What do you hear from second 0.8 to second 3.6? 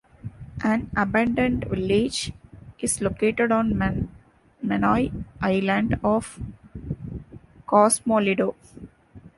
abandoned village is located